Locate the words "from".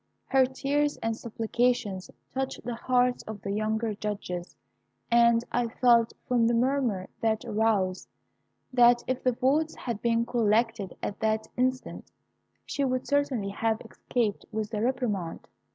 6.27-6.47